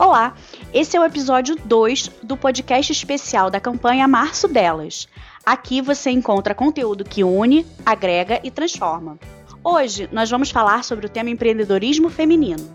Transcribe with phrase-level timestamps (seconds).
[0.00, 0.34] Olá,
[0.72, 5.06] esse é o episódio 2 do podcast especial da campanha Março Delas.
[5.44, 9.18] Aqui você encontra conteúdo que une, agrega e transforma.
[9.62, 12.74] Hoje nós vamos falar sobre o tema empreendedorismo feminino.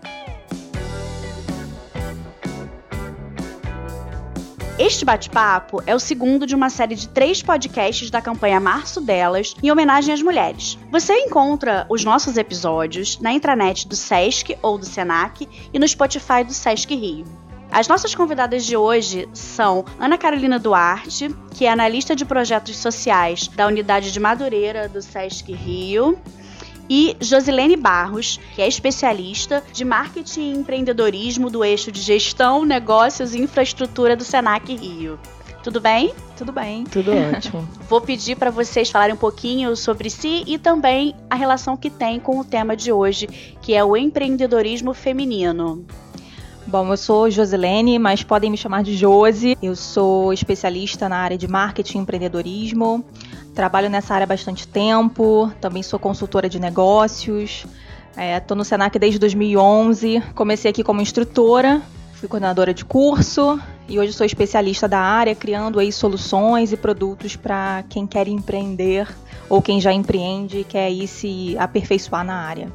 [4.78, 9.54] Este bate-papo é o segundo de uma série de três podcasts da campanha Março Delas,
[9.62, 10.78] em homenagem às mulheres.
[10.92, 16.44] Você encontra os nossos episódios na intranet do SESC ou do SENAC e no Spotify
[16.44, 17.24] do SESC Rio.
[17.72, 23.48] As nossas convidadas de hoje são Ana Carolina Duarte, que é analista de projetos sociais
[23.48, 26.18] da Unidade de Madureira do SESC Rio,
[26.88, 33.34] e Josilene Barros, que é especialista de marketing e empreendedorismo do eixo de gestão, negócios
[33.34, 35.18] e infraestrutura do Senac Rio.
[35.62, 36.14] Tudo bem?
[36.36, 36.84] Tudo bem.
[36.84, 37.68] Tudo ótimo.
[37.88, 42.20] Vou pedir para vocês falarem um pouquinho sobre si e também a relação que tem
[42.20, 43.26] com o tema de hoje,
[43.60, 45.84] que é o empreendedorismo feminino.
[46.68, 49.56] Bom, eu sou Josilene, mas podem me chamar de Josi.
[49.62, 53.04] Eu sou especialista na área de marketing e empreendedorismo.
[53.56, 57.64] Trabalho nessa área há bastante tempo, também sou consultora de negócios.
[58.14, 60.22] Estou é, no Senac desde 2011.
[60.34, 61.80] Comecei aqui como instrutora,
[62.12, 67.34] fui coordenadora de curso e hoje sou especialista da área, criando aí soluções e produtos
[67.34, 69.08] para quem quer empreender
[69.48, 72.70] ou quem já empreende e quer aí se aperfeiçoar na área.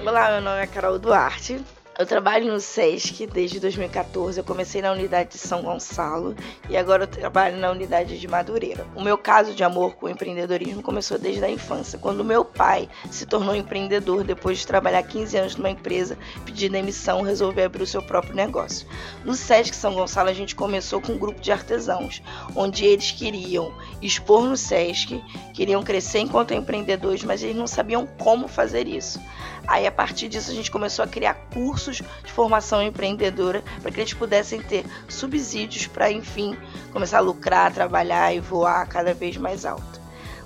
[0.00, 1.60] Olá, meu nome é Carol Duarte,
[1.98, 4.38] eu trabalho no SESC desde 2014.
[4.38, 6.34] Eu comecei na unidade de São Gonçalo
[6.68, 8.86] e agora eu trabalho na unidade de Madureira.
[8.96, 12.88] O meu caso de amor com o empreendedorismo começou desde a infância, quando meu pai
[13.10, 17.86] se tornou empreendedor depois de trabalhar 15 anos numa empresa, pedir demissão, resolveu abrir o
[17.86, 18.86] seu próprio negócio.
[19.24, 22.22] No SESC São Gonçalo a gente começou com um grupo de artesãos,
[22.56, 28.48] onde eles queriam expor no SESC, queriam crescer enquanto empreendedores, mas eles não sabiam como
[28.48, 29.20] fazer isso.
[29.66, 34.00] Aí, a partir disso, a gente começou a criar cursos de formação empreendedora para que
[34.00, 36.56] eles pudessem ter subsídios para, enfim,
[36.92, 40.00] começar a lucrar, trabalhar e voar cada vez mais alto.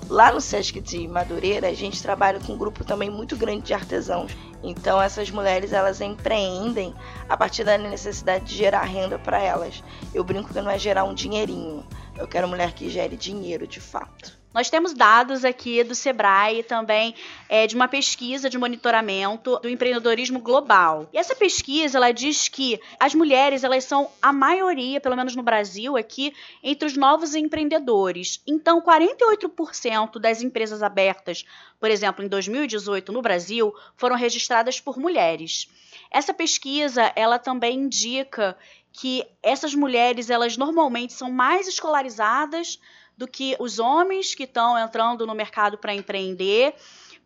[0.09, 3.73] Lá no Sesc de Madureira, a gente trabalha com um grupo também muito grande de
[3.73, 4.31] artesãos.
[4.63, 6.95] Então, essas mulheres elas empreendem
[7.27, 9.83] a partir da necessidade de gerar renda para elas.
[10.13, 11.85] Eu brinco que não é gerar um dinheirinho.
[12.17, 14.37] Eu quero mulher que gere dinheiro de fato.
[14.57, 17.13] Nós temos dados aqui do Sebrae também
[17.47, 21.07] é, de uma pesquisa de monitoramento do empreendedorismo global.
[21.13, 25.43] E essa pesquisa ela diz que as mulheres elas são a maioria, pelo menos no
[25.43, 28.41] Brasil aqui, entre os novos empreendedores.
[28.47, 31.45] Então, 48% das empresas abertas,
[31.79, 35.69] por exemplo, em 2018 no Brasil, foram registradas por mulheres.
[36.09, 38.57] Essa pesquisa ela também indica
[38.91, 42.79] que essas mulheres elas normalmente são mais escolarizadas
[43.17, 46.75] do que os homens que estão entrando no mercado para empreender.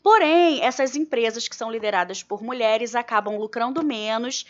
[0.02, 4.46] Porém, essas empresas que são lideradas por mulheres acabam lucrando menos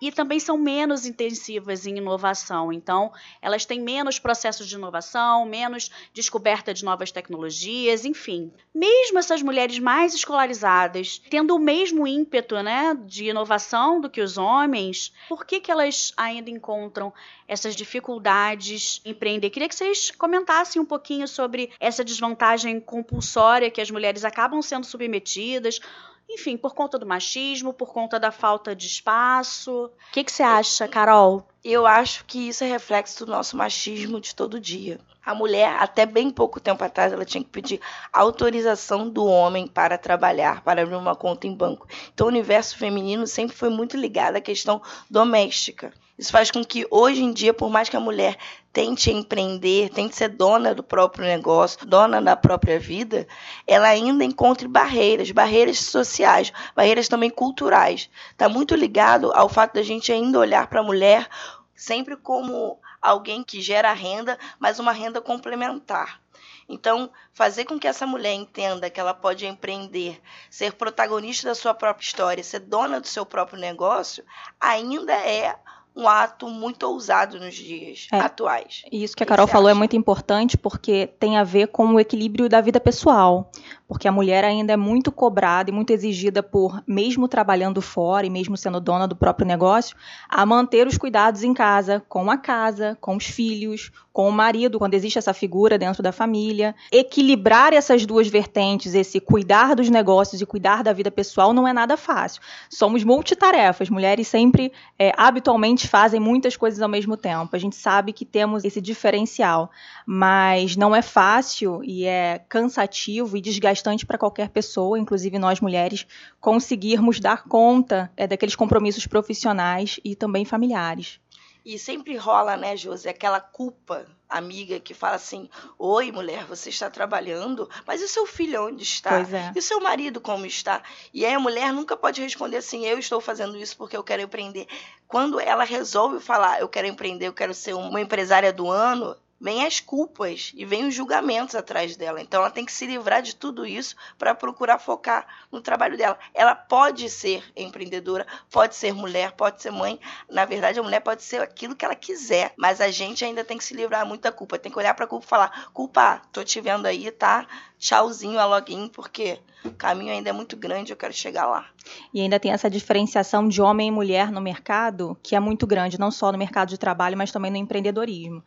[0.00, 2.72] e também são menos intensivas em inovação.
[2.72, 8.52] Então, elas têm menos processos de inovação, menos descoberta de novas tecnologias, enfim.
[8.74, 14.36] Mesmo essas mulheres mais escolarizadas, tendo o mesmo ímpeto né, de inovação do que os
[14.36, 17.12] homens, por que, que elas ainda encontram
[17.48, 19.50] essas dificuldades em empreender?
[19.50, 24.84] Queria que vocês comentassem um pouquinho sobre essa desvantagem compulsória que as mulheres acabam sendo
[24.84, 25.80] submetidas
[26.28, 29.86] enfim, por conta do machismo, por conta da falta de espaço.
[29.86, 31.46] O que, que você acha, Carol?
[31.68, 35.00] Eu acho que isso é reflexo do nosso machismo de todo dia.
[35.24, 37.80] A mulher, até bem pouco tempo atrás, ela tinha que pedir
[38.12, 41.88] autorização do homem para trabalhar, para abrir uma conta em banco.
[42.14, 45.92] Então, o universo feminino sempre foi muito ligado à questão doméstica.
[46.18, 48.38] Isso faz com que hoje em dia, por mais que a mulher
[48.72, 53.26] tente empreender, tente ser dona do próprio negócio, dona da própria vida,
[53.66, 58.08] ela ainda encontre barreiras, barreiras sociais, barreiras também culturais.
[58.30, 61.28] Está muito ligado ao fato da gente ainda olhar para a mulher
[61.76, 66.20] sempre como alguém que gera renda, mas uma renda complementar.
[66.68, 70.20] Então, fazer com que essa mulher entenda que ela pode empreender,
[70.50, 74.24] ser protagonista da sua própria história, ser dona do seu próprio negócio,
[74.60, 75.56] ainda é
[75.96, 78.82] um ato muito ousado nos dias é, atuais.
[78.92, 79.78] E isso que a Carol falou é acha?
[79.78, 83.50] é muito importante porque tem a ver com o equilíbrio da vida pessoal.
[83.88, 88.30] Porque a mulher ainda é muito cobrada e muito exigida por, mesmo trabalhando fora e
[88.30, 89.96] mesmo sendo dona do próprio negócio,
[90.28, 94.78] a manter os cuidados em casa, com a casa, com os filhos, com o marido,
[94.78, 96.74] quando existe essa figura dentro da família.
[96.90, 101.72] Equilibrar essas duas vertentes, esse cuidar dos negócios e cuidar da vida pessoal, não é
[101.72, 102.42] nada fácil.
[102.68, 103.88] Somos multitarefas.
[103.88, 107.54] Mulheres sempre, é, habitualmente, fazem muitas coisas ao mesmo tempo.
[107.54, 109.70] A gente sabe que temos esse diferencial,
[110.04, 116.06] mas não é fácil e é cansativo e desgastante para qualquer pessoa, inclusive nós mulheres,
[116.40, 121.20] conseguirmos dar conta é, daqueles compromissos profissionais e também familiares.
[121.66, 126.88] E sempre rola, né, Josi, aquela culpa amiga que fala assim: Oi, mulher, você está
[126.88, 129.10] trabalhando, mas e o seu filho onde está?
[129.10, 129.52] Pois é.
[129.52, 130.80] E o seu marido como está?
[131.12, 134.22] E aí a mulher nunca pode responder assim: Eu estou fazendo isso porque eu quero
[134.22, 134.68] empreender.
[135.08, 139.64] Quando ela resolve falar: Eu quero empreender, eu quero ser uma empresária do ano, vem
[139.64, 142.20] as culpas e vem os julgamentos atrás dela.
[142.20, 146.18] Então ela tem que se livrar de tudo isso para procurar focar no trabalho dela.
[146.34, 150.00] Ela pode ser empreendedora, pode ser mulher, pode ser mãe.
[150.30, 153.58] Na verdade, a mulher pode ser aquilo que ela quiser, mas a gente ainda tem
[153.58, 154.58] que se livrar muito da culpa.
[154.58, 157.46] Tem que olhar para a culpa e falar: "Culpa, tô te vendo aí, tá?
[157.78, 161.66] Tchauzinho a login, porque o caminho ainda é muito grande, eu quero chegar lá".
[162.12, 166.00] E ainda tem essa diferenciação de homem e mulher no mercado, que é muito grande,
[166.00, 168.42] não só no mercado de trabalho, mas também no empreendedorismo.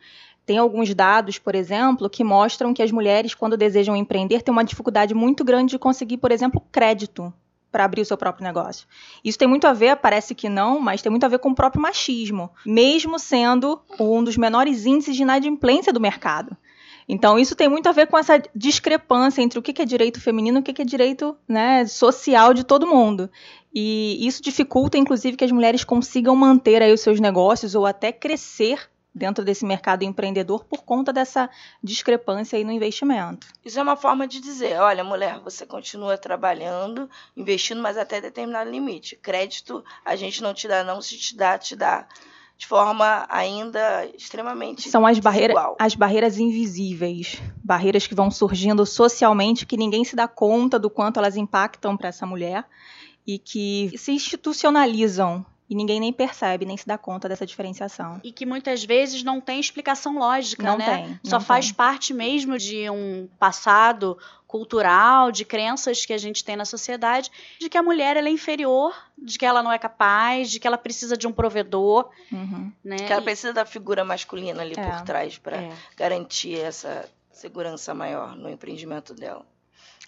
[0.50, 4.64] Tem alguns dados, por exemplo, que mostram que as mulheres, quando desejam empreender, têm uma
[4.64, 7.32] dificuldade muito grande de conseguir, por exemplo, crédito
[7.70, 8.84] para abrir o seu próprio negócio.
[9.24, 11.54] Isso tem muito a ver, parece que não, mas tem muito a ver com o
[11.54, 16.56] próprio machismo, mesmo sendo um dos menores índices de inadimplência do mercado.
[17.08, 20.58] Então, isso tem muito a ver com essa discrepância entre o que é direito feminino
[20.58, 23.30] e o que é direito né, social de todo mundo.
[23.72, 28.10] E isso dificulta, inclusive, que as mulheres consigam manter aí os seus negócios ou até
[28.10, 31.50] crescer dentro desse mercado empreendedor por conta dessa
[31.82, 33.46] discrepância aí no investimento.
[33.64, 38.70] Isso é uma forma de dizer, olha, mulher, você continua trabalhando, investindo, mas até determinado
[38.70, 39.16] limite.
[39.16, 42.06] Crédito a gente não te dá, não se te dá, te dá
[42.56, 49.64] de forma ainda extremamente são as barreiras as barreiras invisíveis barreiras que vão surgindo socialmente
[49.64, 52.66] que ninguém se dá conta do quanto elas impactam para essa mulher
[53.26, 58.20] e que se institucionalizam e ninguém nem percebe, nem se dá conta dessa diferenciação.
[58.24, 60.84] E que muitas vezes não tem explicação lógica, Não né?
[61.06, 61.74] tem, Só não faz tem.
[61.74, 64.18] parte mesmo de um passado
[64.48, 67.30] cultural, de crenças que a gente tem na sociedade,
[67.60, 70.66] de que a mulher ela é inferior, de que ela não é capaz, de que
[70.66, 72.72] ela precisa de um provedor, Uhum.
[72.84, 72.96] né?
[72.96, 75.70] Que ela E- precisa da figura masculina ali É, por trás para é.
[75.96, 79.46] garantir essa segurança maior no empreendimento dela.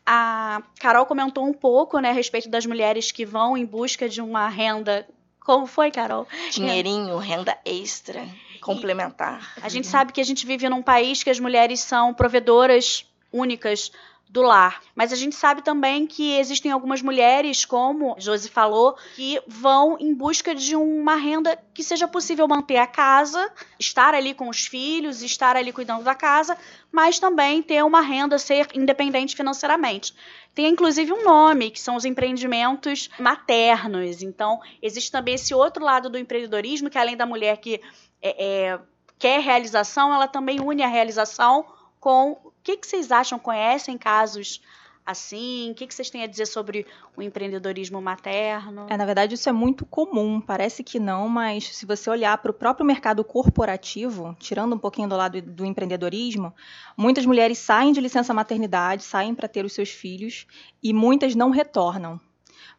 [0.05, 4.21] A Carol comentou um pouco, né, a respeito das mulheres que vão em busca de
[4.21, 5.07] uma renda.
[5.45, 6.27] Como foi, Carol?
[6.51, 8.27] Dinheirinho, renda extra,
[8.61, 9.55] complementar.
[9.61, 13.91] A gente sabe que a gente vive num país que as mulheres são provedoras únicas
[14.33, 14.81] do lar.
[14.95, 20.15] Mas a gente sabe também que existem algumas mulheres, como Josi falou, que vão em
[20.15, 25.21] busca de uma renda que seja possível manter a casa, estar ali com os filhos,
[25.23, 26.57] estar ali cuidando da casa,
[26.91, 30.15] mas também ter uma renda, ser independente financeiramente.
[30.55, 34.23] Tem inclusive um nome, que são os empreendimentos maternos.
[34.23, 37.83] Então, existe também esse outro lado do empreendedorismo, que além da mulher que
[38.23, 38.81] é, é,
[39.19, 41.67] quer realização, ela também une a realização
[42.03, 42.33] com.
[42.33, 43.39] O que, que vocês acham?
[43.39, 44.61] Conhecem casos
[45.07, 45.71] assim?
[45.71, 46.85] O que, que vocês têm a dizer sobre
[47.17, 48.87] o empreendedorismo materno?
[48.91, 50.41] É, na verdade, isso é muito comum.
[50.41, 55.09] Parece que não, mas se você olhar para o próprio mercado corporativo, tirando um pouquinho
[55.09, 56.53] do lado do empreendedorismo,
[56.97, 60.47] muitas mulheres saem de licença maternidade, saem para ter os seus filhos
[60.83, 62.21] e muitas não retornam.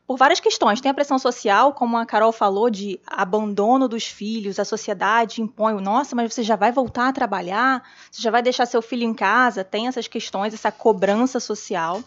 [0.05, 0.81] Por várias questões.
[0.81, 5.73] Tem a pressão social, como a Carol falou, de abandono dos filhos, a sociedade impõe,
[5.81, 9.13] nossa, mas você já vai voltar a trabalhar, você já vai deixar seu filho em
[9.13, 12.03] casa, tem essas questões, essa cobrança social.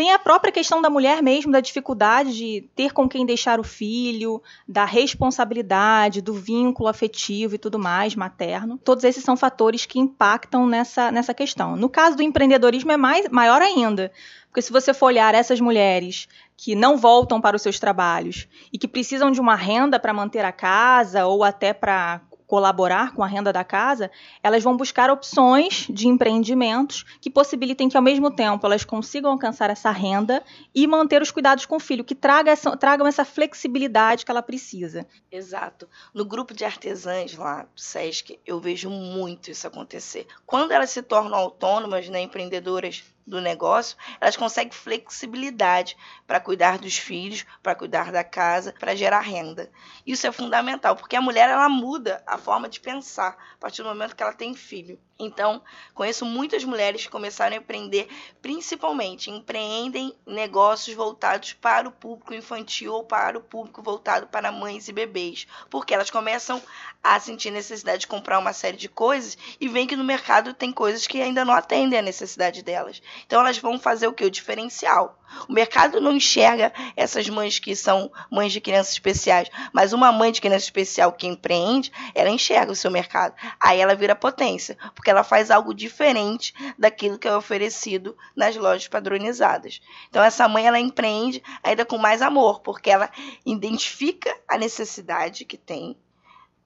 [0.00, 3.62] Tem a própria questão da mulher mesmo, da dificuldade de ter com quem deixar o
[3.62, 8.78] filho, da responsabilidade, do vínculo afetivo e tudo mais, materno.
[8.78, 11.76] Todos esses são fatores que impactam nessa, nessa questão.
[11.76, 14.10] No caso do empreendedorismo é mais, maior ainda.
[14.46, 16.26] Porque se você for olhar essas mulheres
[16.62, 20.44] que não voltam para os seus trabalhos e que precisam de uma renda para manter
[20.44, 24.10] a casa ou até para colaborar com a renda da casa,
[24.42, 29.70] elas vão buscar opções de empreendimentos que possibilitem que, ao mesmo tempo, elas consigam alcançar
[29.70, 30.42] essa renda
[30.74, 34.42] e manter os cuidados com o filho, que traga essa, tragam essa flexibilidade que ela
[34.42, 35.06] precisa.
[35.30, 35.88] Exato.
[36.12, 40.26] No grupo de artesãs lá do SESC, eu vejo muito isso acontecer.
[40.44, 45.96] Quando elas se tornam autônomas, né, empreendedoras do negócio, elas conseguem flexibilidade
[46.26, 49.70] para cuidar dos filhos, para cuidar da casa, para gerar renda.
[50.06, 53.88] Isso é fundamental, porque a mulher ela muda a forma de pensar a partir do
[53.88, 54.98] momento que ela tem filho.
[55.20, 55.62] Então,
[55.94, 58.08] conheço muitas mulheres que começaram a empreender,
[58.40, 64.88] principalmente empreendem negócios voltados para o público infantil ou para o público voltado para mães
[64.88, 66.62] e bebês, porque elas começam
[67.02, 70.72] a sentir necessidade de comprar uma série de coisas e veem que no mercado tem
[70.72, 73.02] coisas que ainda não atendem à necessidade delas.
[73.26, 74.24] Então elas vão fazer o que?
[74.24, 75.20] O diferencial.
[75.48, 80.32] O mercado não enxerga essas mães que são mães de crianças especiais, mas uma mãe
[80.32, 83.34] de criança especial que empreende, ela enxerga o seu mercado.
[83.60, 88.88] Aí ela vira potência, porque ela faz algo diferente daquilo que é oferecido nas lojas
[88.88, 89.80] padronizadas.
[90.08, 93.10] Então essa mãe ela empreende ainda com mais amor, porque ela
[93.46, 95.96] identifica a necessidade que tem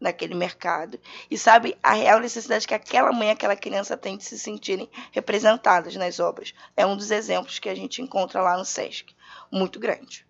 [0.04, 4.38] naquele mercado e sabe a real necessidade que aquela mãe, aquela criança tem de se
[4.38, 6.52] sentirem representadas nas obras.
[6.76, 9.14] É um dos exemplos que a gente encontra lá no SESC,
[9.50, 10.26] muito grande.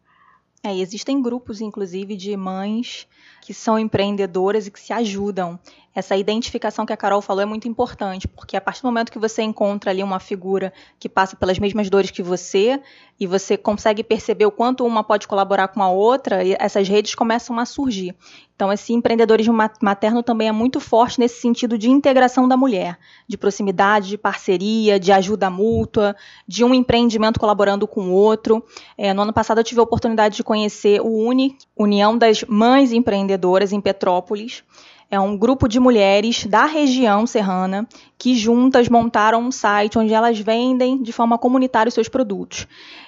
[0.63, 3.07] É, existem grupos, inclusive, de mães
[3.43, 5.59] que são empreendedoras e que se ajudam.
[5.95, 9.19] Essa identificação que a Carol falou é muito importante, porque a partir do momento que
[9.19, 12.81] você encontra ali uma figura que passa pelas mesmas dores que você,
[13.19, 17.59] e você consegue perceber o quanto uma pode colaborar com a outra, essas redes começam
[17.61, 18.15] a surgir.
[18.57, 22.99] Então, esse empreendedorismo materno também é muito forte nesse sentido de integração da mulher,
[23.29, 28.65] de proximidade, de parceria, de ajuda mútua, de um empreendimento colaborando com o outro.
[28.99, 32.93] É, no ano passado, eu tive a oportunidade de conhecer o UNI, União das Mães
[32.93, 34.65] Empreendedoras, em Petrópolis
[35.11, 37.87] é um grupo de mulheres da região serrana
[38.19, 42.67] que juntas montaram um site onde elas vendem de forma comunitária os seus produtos.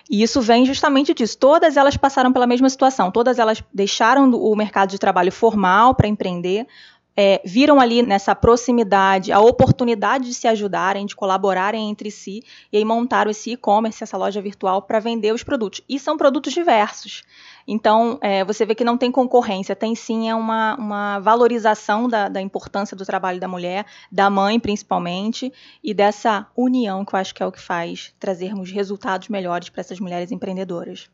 [0.08, 1.36] E isso vem justamente disso.
[1.38, 3.10] Todas elas passaram pela mesma situação.
[3.10, 6.66] Todas elas deixaram o mercado de trabalho formal para empreender,
[7.16, 12.76] é, viram ali nessa proximidade a oportunidade de se ajudarem, de colaborarem entre si, e
[12.76, 15.80] aí montaram esse e-commerce, essa loja virtual, para vender os produtos.
[15.88, 17.22] E são produtos diversos.
[17.66, 22.28] Então, é, você vê que não tem concorrência, tem sim é uma, uma valorização da,
[22.28, 27.34] da, importância do trabalho da mulher, da mãe principalmente, e dessa união que eu acho
[27.34, 31.08] que é o que faz trazermos resultados melhores para essas mulheres empreendedoras.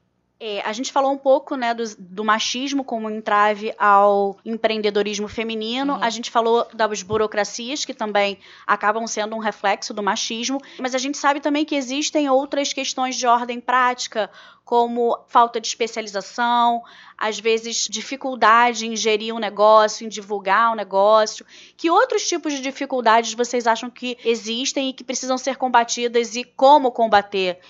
[0.44, 5.92] É, a gente falou um pouco né, do, do, machismo como entrave ao empreendedorismo feminino.
[5.92, 6.02] Uhum.
[6.02, 10.60] A gente falou das burocracias, que também acabam sendo um reflexo do machismo.
[10.80, 14.28] Mas a gente sabe também que existem outras questões de ordem prática,
[14.64, 16.82] como falta de especialização,
[17.16, 21.46] às vezes dificuldade em gerir um negócio, em divulgar um negócio.
[21.76, 26.42] Que outros tipos de dificuldades vocês acham que existem e que precisam ser combatidas e
[26.42, 27.60] como combater?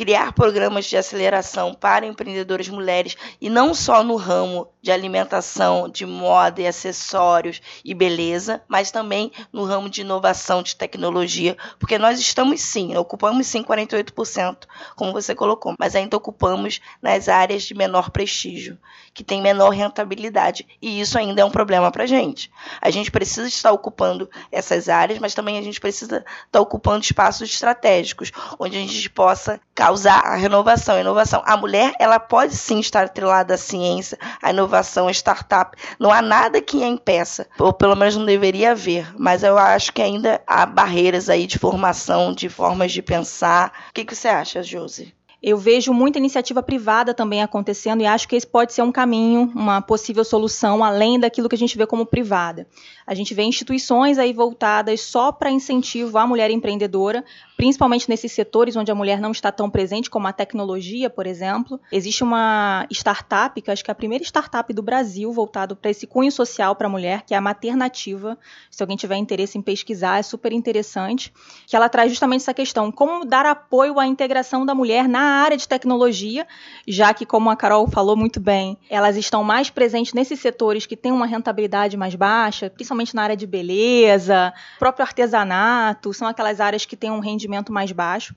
[0.00, 6.06] Criar programas de aceleração para empreendedoras mulheres e não só no ramo de alimentação, de
[6.06, 12.18] moda e acessórios e beleza, mas também no ramo de inovação, de tecnologia, porque nós
[12.18, 14.60] estamos sim, ocupamos sim 48%,
[14.96, 18.78] como você colocou, mas ainda ocupamos nas áreas de menor prestígio,
[19.12, 22.50] que tem menor rentabilidade, e isso ainda é um problema para a gente.
[22.80, 27.50] A gente precisa estar ocupando essas áreas, mas também a gente precisa estar ocupando espaços
[27.50, 30.96] estratégicos, onde a gente possa causar a renovação.
[30.96, 31.42] A inovação.
[31.44, 35.76] A mulher, ela pode sim estar atrelada à ciência, à inovação inovação, startup.
[35.98, 39.12] Não há nada que a impeça, ou pelo menos não deveria haver.
[39.18, 43.72] Mas eu acho que ainda há barreiras aí de formação, de formas de pensar.
[43.90, 45.14] O que, que você acha, Josi?
[45.42, 49.50] Eu vejo muita iniciativa privada também acontecendo e acho que esse pode ser um caminho,
[49.54, 52.66] uma possível solução, além daquilo que a gente vê como privada.
[53.06, 57.24] A gente vê instituições aí voltadas só para incentivo à mulher empreendedora,
[57.60, 61.78] principalmente nesses setores onde a mulher não está tão presente, como a tecnologia, por exemplo.
[61.92, 66.06] Existe uma startup, que acho que é a primeira startup do Brasil voltado para esse
[66.06, 68.38] cunho social para a mulher, que é a Maternativa.
[68.70, 71.30] Se alguém tiver interesse em pesquisar, é super interessante,
[71.66, 75.58] que ela traz justamente essa questão, como dar apoio à integração da mulher na área
[75.58, 76.46] de tecnologia,
[76.88, 80.96] já que, como a Carol falou muito bem, elas estão mais presentes nesses setores que
[80.96, 86.86] têm uma rentabilidade mais baixa, principalmente na área de beleza, próprio artesanato, são aquelas áreas
[86.86, 88.34] que têm um rendimento rendimento mais baixo.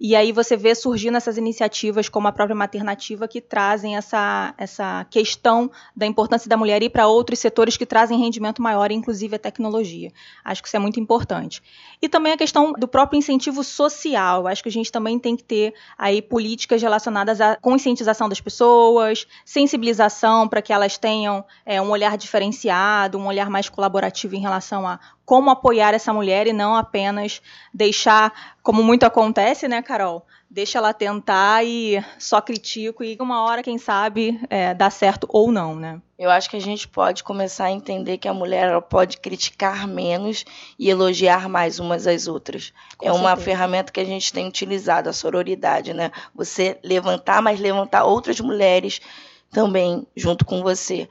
[0.00, 5.04] E aí você vê surgindo essas iniciativas como a própria maternativa que trazem essa, essa
[5.10, 9.38] questão da importância da mulher ir para outros setores que trazem rendimento maior, inclusive a
[9.40, 10.12] tecnologia.
[10.44, 11.60] Acho que isso é muito importante.
[12.00, 14.46] E também a questão do próprio incentivo social.
[14.46, 19.26] Acho que a gente também tem que ter aí políticas relacionadas à conscientização das pessoas,
[19.44, 24.86] sensibilização para que elas tenham é, um olhar diferenciado, um olhar mais colaborativo em relação
[24.86, 27.42] a como apoiar essa mulher e não apenas
[27.72, 30.24] deixar, como muito acontece, né, Carol?
[30.48, 35.52] Deixa ela tentar e só critico e uma hora, quem sabe, é, dá certo ou
[35.52, 36.00] não, né?
[36.18, 40.46] Eu acho que a gente pode começar a entender que a mulher pode criticar menos
[40.78, 42.72] e elogiar mais umas às outras.
[42.96, 46.10] Com é uma ferramenta que a gente tem utilizado, a sororidade, né?
[46.34, 49.02] Você levantar, mas levantar outras mulheres
[49.50, 51.08] também junto com você.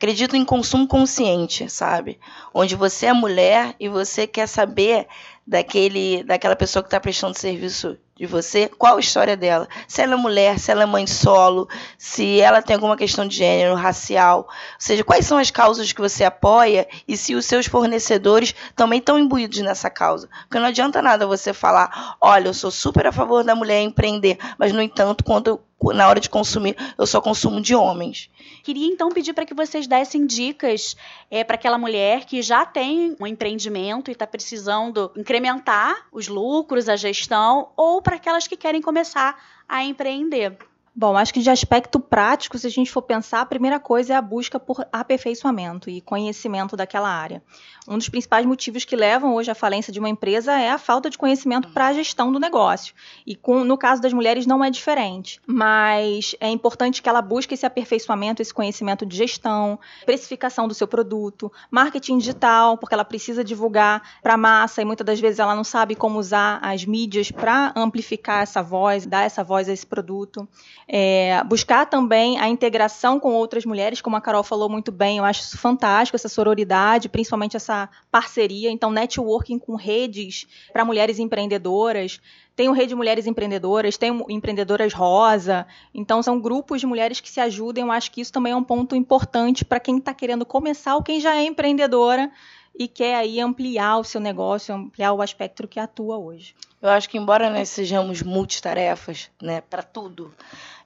[0.00, 2.18] Acredito em consumo consciente, sabe?
[2.54, 5.06] Onde você é mulher e você quer saber
[5.46, 9.66] daquele, daquela pessoa que está prestando serviço de você, qual a história dela.
[9.88, 11.66] Se ela é mulher, se ela é mãe solo,
[11.96, 14.40] se ela tem alguma questão de gênero, racial.
[14.40, 18.98] Ou seja, quais são as causas que você apoia e se os seus fornecedores também
[18.98, 20.28] estão imbuídos nessa causa.
[20.42, 24.36] Porque não adianta nada você falar, olha, eu sou super a favor da mulher empreender,
[24.58, 25.58] mas, no entanto, quando
[25.94, 28.28] na hora de consumir, eu só consumo de homens.
[28.62, 30.94] Queria então pedir para que vocês dessem dicas
[31.30, 36.88] é, para aquela mulher que já tem um empreendimento e está precisando incrementar os lucros,
[36.88, 40.58] a gestão, ou para aquelas que querem começar a empreender.
[40.94, 44.16] Bom, acho que de aspecto prático, se a gente for pensar, a primeira coisa é
[44.16, 47.42] a busca por aperfeiçoamento e conhecimento daquela área.
[47.88, 51.08] Um dos principais motivos que levam hoje à falência de uma empresa é a falta
[51.08, 52.94] de conhecimento para a gestão do negócio.
[53.24, 55.40] E com, no caso das mulheres não é diferente.
[55.46, 60.88] Mas é importante que ela busque esse aperfeiçoamento, esse conhecimento de gestão, precificação do seu
[60.88, 65.54] produto, marketing digital, porque ela precisa divulgar para a massa e muitas das vezes ela
[65.54, 69.86] não sabe como usar as mídias para amplificar essa voz, dar essa voz a esse
[69.86, 70.48] produto.
[70.88, 75.24] É, buscar também a integração com outras mulheres, como a Carol falou muito bem, eu
[75.24, 78.70] acho isso fantástico, essa sororidade, principalmente essa parceria.
[78.70, 82.20] Então, networking com redes para mulheres empreendedoras.
[82.56, 85.66] Tem o Rede Mulheres Empreendedoras, tem o Empreendedoras Rosa.
[85.94, 87.84] Então, são grupos de mulheres que se ajudem.
[87.84, 91.02] Eu acho que isso também é um ponto importante para quem está querendo começar ou
[91.02, 92.30] quem já é empreendedora
[92.78, 96.54] e quer aí ampliar o seu negócio, ampliar o aspecto que atua hoje.
[96.80, 100.34] Eu acho que embora nós sejamos multitarefas, né, para tudo,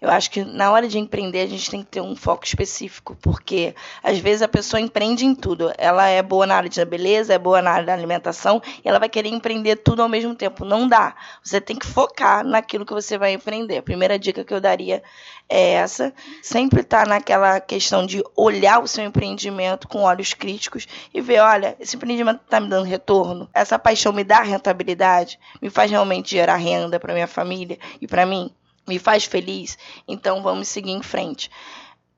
[0.05, 3.17] eu acho que na hora de empreender a gente tem que ter um foco específico,
[3.23, 5.73] porque às vezes a pessoa empreende em tudo.
[5.79, 8.99] Ela é boa na área da beleza, é boa na área da alimentação, e ela
[8.99, 10.63] vai querer empreender tudo ao mesmo tempo.
[10.63, 11.17] Não dá.
[11.43, 13.79] Você tem que focar naquilo que você vai empreender.
[13.79, 15.03] A primeira dica que eu daria
[15.49, 16.13] é essa.
[16.43, 21.41] Sempre estar tá naquela questão de olhar o seu empreendimento com olhos críticos e ver,
[21.41, 26.33] olha, esse empreendimento está me dando retorno, essa paixão me dá rentabilidade, me faz realmente
[26.33, 28.55] gerar renda para minha família e para mim
[28.87, 31.51] me faz feliz, então vamos seguir em frente.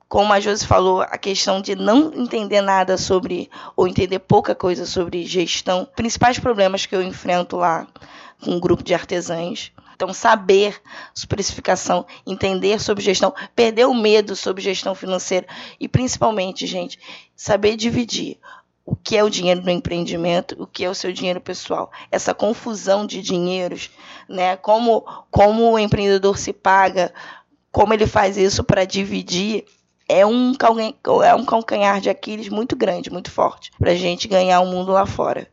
[0.09, 4.87] Como a Josi falou, a questão de não entender nada sobre, ou entender pouca coisa
[4.87, 7.87] sobre gestão, principais problemas que eu enfrento lá
[8.41, 9.73] com um grupo de artesãs.
[9.95, 10.81] Então, saber
[11.27, 15.47] precificação, entender sobre gestão, perder o medo sobre gestão financeira
[15.81, 16.99] e, principalmente, gente,
[17.35, 18.39] saber dividir
[18.87, 21.91] o que é o dinheiro do empreendimento, o que é o seu dinheiro pessoal.
[22.11, 23.91] Essa confusão de dinheiros,
[24.29, 24.57] né?
[24.57, 27.13] Como, como o empreendedor se paga,
[27.73, 29.65] como ele faz isso para dividir,
[30.09, 30.53] é um,
[31.25, 34.93] é um calcanhar de Aquiles muito grande, muito forte, para a gente ganhar o mundo
[34.93, 35.49] lá fora.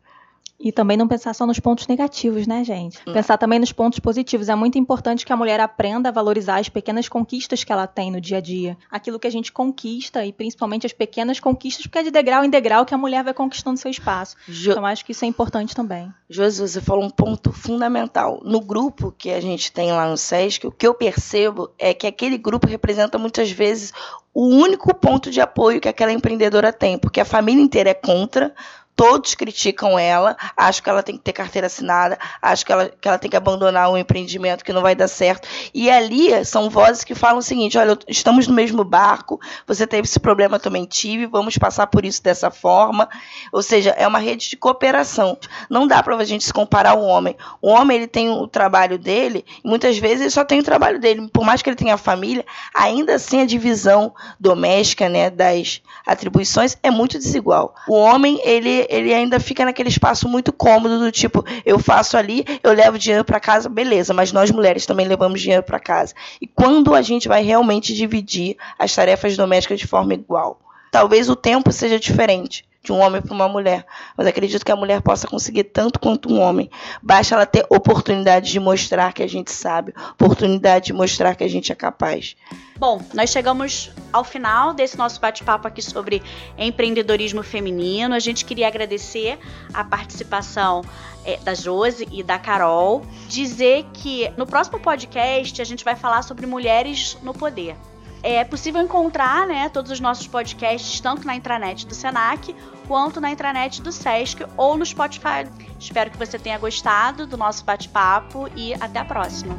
[0.64, 2.98] E também não pensar só nos pontos negativos, né, gente?
[3.06, 3.12] Hum.
[3.12, 4.48] Pensar também nos pontos positivos.
[4.48, 8.10] É muito importante que a mulher aprenda a valorizar as pequenas conquistas que ela tem
[8.10, 8.78] no dia a dia.
[8.90, 12.50] Aquilo que a gente conquista e principalmente as pequenas conquistas, porque é de degrau em
[12.50, 14.38] degrau que a mulher vai conquistando seu espaço.
[14.48, 16.10] Jo então, acho que isso é importante também.
[16.30, 18.40] Josi, você falou um ponto fundamental.
[18.46, 22.08] No grupo que a gente tem lá no SESC, o que eu percebo é que
[22.08, 23.92] aquele grupo representa muitas vezes
[24.34, 28.54] o único ponto de apoio que aquela empreendedora tem, porque a família inteira é contra,
[28.96, 33.08] todos criticam ela, acham que ela tem que ter carteira assinada, acham que ela, que
[33.08, 35.48] ela tem que abandonar um empreendimento que não vai dar certo.
[35.74, 40.08] E ali são vozes que falam o seguinte: olha, estamos no mesmo barco, você teve
[40.08, 43.10] esse problema, também tive, vamos passar por isso dessa forma.
[43.52, 45.38] Ou seja, é uma rede de cooperação.
[45.70, 47.36] Não dá para a gente se comparar ao homem.
[47.62, 51.00] O homem ele tem o trabalho dele, e muitas vezes ele só tem o trabalho
[51.00, 51.30] dele.
[51.34, 56.92] Por mais que ele tenha família, ainda assim a divisão doméstica né, das atribuições é
[56.92, 57.74] muito desigual.
[57.88, 62.46] O homem, ele ele, ainda fica naquele espaço muito cômodo do tipo, eu faço ali,
[62.64, 66.14] eu levo dinheiro para casa, beleza, mas nós mulheres também levamos dinheiro para casa.
[66.42, 70.60] E quando a gente vai realmente dividir as tarefas domésticas de forma igual?
[70.92, 73.86] Talvez o tempo seja diferente de um homem para uma mulher.
[74.18, 76.70] Mas acredito que a mulher possa conseguir tanto quanto um homem.
[77.02, 81.48] Basta ela ter oportunidade de mostrar que a gente sabe, oportunidade de mostrar que a
[81.48, 82.36] gente é capaz.
[82.78, 86.22] Bom, nós chegamos ao final desse nosso bate-papo aqui sobre
[86.58, 88.14] empreendedorismo feminino.
[88.14, 89.40] A gente queria agradecer
[89.74, 90.82] a participação
[91.24, 93.06] é, da Josi e da Carol.
[93.30, 97.78] Dizer que no próximo podcast a gente vai falar sobre mulheres no poder.
[98.24, 102.56] É possível encontrar né, todos os nossos podcasts tanto na intranet do Senac
[102.88, 105.46] quanto na intranet do Sesc ou no Spotify.
[105.78, 109.58] Espero que você tenha gostado do nosso bate-papo e até a próxima.